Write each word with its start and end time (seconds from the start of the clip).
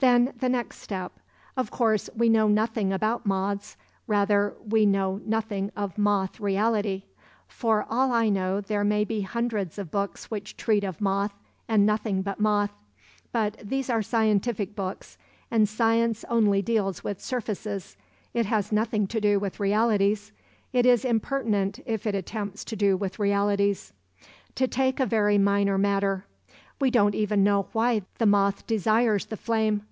"Then 0.00 0.32
the 0.40 0.48
next 0.48 0.78
step. 0.80 1.12
Of 1.56 1.70
course, 1.70 2.10
we 2.16 2.28
know 2.28 2.48
nothing 2.48 2.88
really 2.88 2.96
about 2.96 3.24
moths; 3.24 3.76
rather, 4.08 4.56
we 4.68 4.84
know 4.84 5.20
nothing 5.24 5.70
of 5.76 5.96
moth 5.96 6.40
reality. 6.40 7.04
For 7.46 7.86
all 7.88 8.10
I 8.10 8.28
know 8.28 8.60
there 8.60 8.82
may 8.82 9.04
be 9.04 9.20
hundreds 9.20 9.78
of 9.78 9.92
books 9.92 10.28
which 10.28 10.56
treat 10.56 10.82
of 10.82 11.00
moth 11.00 11.32
and 11.68 11.86
nothing 11.86 12.20
but 12.20 12.40
moth. 12.40 12.72
But 13.30 13.58
these 13.62 13.88
are 13.88 14.02
scientific 14.02 14.74
books, 14.74 15.18
and 15.52 15.68
science 15.68 16.24
only 16.28 16.62
deals 16.62 17.04
with 17.04 17.20
surfaces; 17.22 17.96
it 18.34 18.46
has 18.46 18.72
nothing 18.72 19.06
to 19.06 19.20
do 19.20 19.38
with 19.38 19.60
realities—it 19.60 20.84
is 20.84 21.04
impertinent 21.04 21.78
if 21.86 22.08
it 22.08 22.16
attempts 22.16 22.64
to 22.64 22.74
do 22.74 22.96
with 22.96 23.20
realities. 23.20 23.92
To 24.56 24.66
take 24.66 24.98
a 24.98 25.06
very 25.06 25.38
minor 25.38 25.78
matter; 25.78 26.26
we 26.80 26.90
don't 26.90 27.14
even 27.14 27.44
know 27.44 27.68
why 27.70 28.02
the 28.18 28.26
moth 28.26 28.66
desires 28.66 29.26
the 29.26 29.36
flame. 29.36 29.84